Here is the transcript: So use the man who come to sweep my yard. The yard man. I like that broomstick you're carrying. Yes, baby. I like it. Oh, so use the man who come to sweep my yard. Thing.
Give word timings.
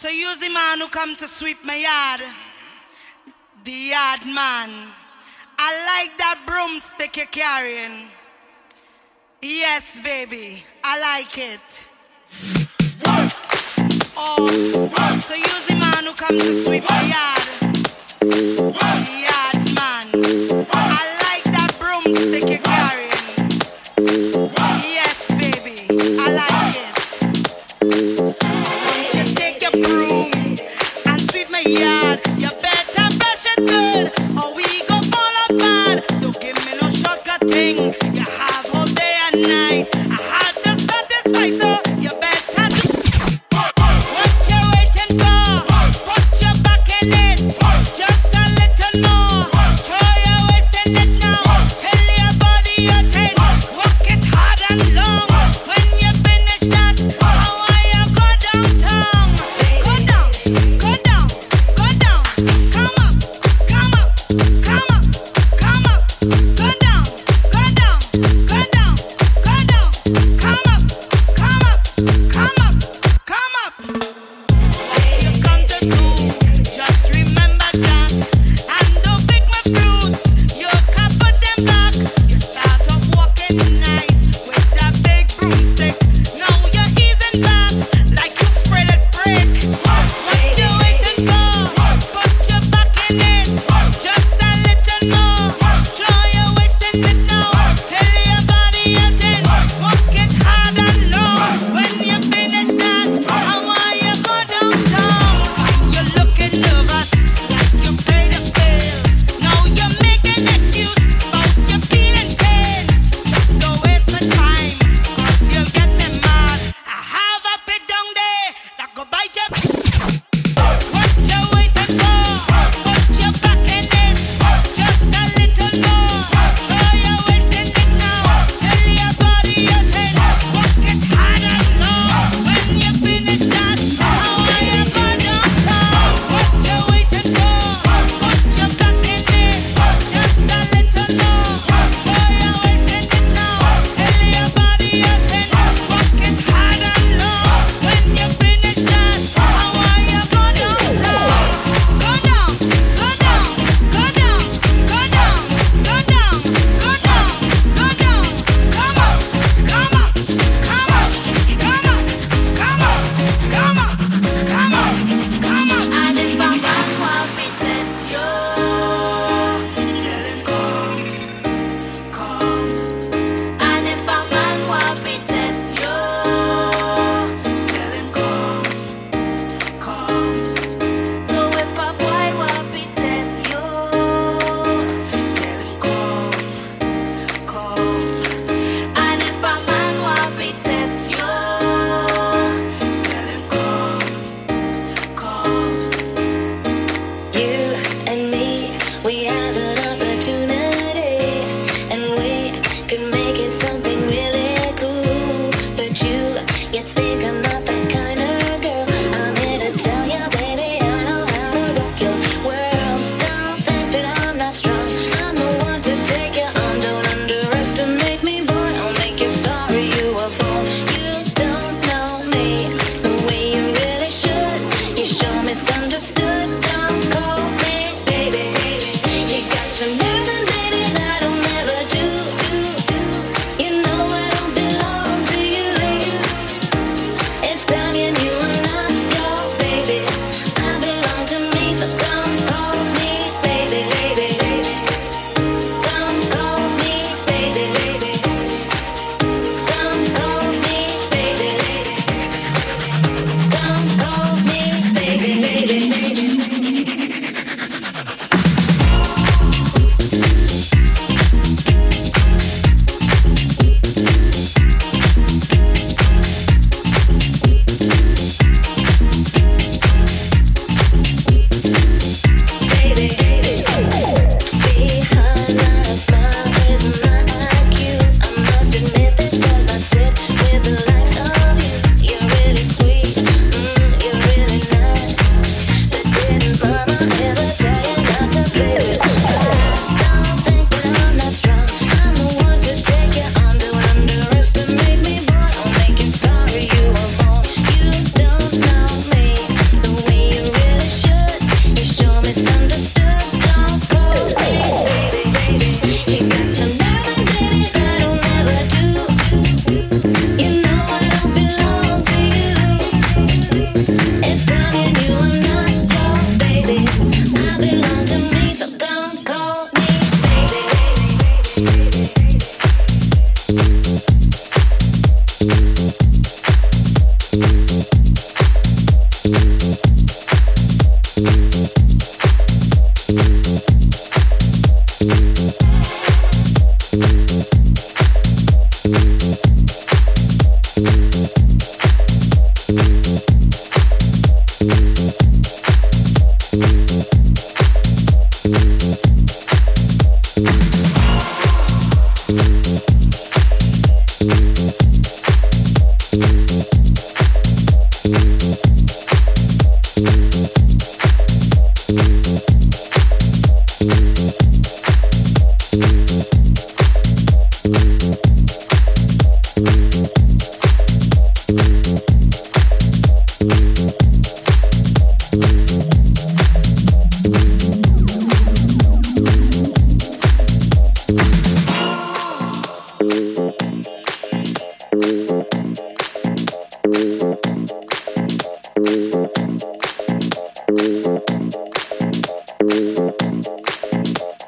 So 0.00 0.08
use 0.08 0.38
the 0.38 0.48
man 0.48 0.80
who 0.80 0.88
come 0.88 1.14
to 1.16 1.28
sweep 1.28 1.58
my 1.62 1.74
yard. 1.74 2.22
The 3.64 3.70
yard 3.70 4.24
man. 4.24 4.70
I 5.58 5.70
like 5.92 6.16
that 6.16 6.40
broomstick 6.46 7.18
you're 7.18 7.26
carrying. 7.26 8.08
Yes, 9.42 10.00
baby. 10.02 10.64
I 10.82 10.98
like 11.00 11.36
it. 11.36 11.86
Oh, 14.16 14.48
so 15.20 15.34
use 15.34 15.66
the 15.66 15.74
man 15.74 16.06
who 16.06 16.14
come 16.14 16.38
to 16.38 16.64
sweep 16.64 16.88
my 16.88 17.02
yard. 17.02 17.60
Thing. 37.48 37.79